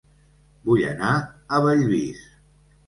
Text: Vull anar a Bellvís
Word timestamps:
Vull 0.69 0.81
anar 0.93 1.11
a 1.59 1.63
Bellvís 1.69 2.29